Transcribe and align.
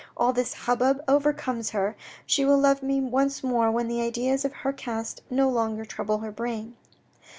All 0.17 0.33
this 0.33 0.53
hubbub 0.55 1.03
overcomes 1.07 1.69
her. 1.69 1.95
She 2.25 2.43
will 2.43 2.57
love 2.57 2.81
me 2.81 2.99
once 2.99 3.43
more 3.43 3.69
when 3.69 3.87
the 3.87 4.01
ideas 4.01 4.43
of 4.43 4.51
her 4.65 4.73
caste 4.73 5.21
no 5.29 5.47
longer 5.47 5.85
trouble 5.85 6.17
her 6.21 6.31
brain." 6.31 6.75